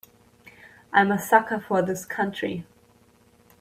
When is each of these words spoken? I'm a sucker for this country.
I'm 0.91 1.11
a 1.11 1.19
sucker 1.19 1.59
for 1.59 1.83
this 1.83 2.05
country. 2.05 2.65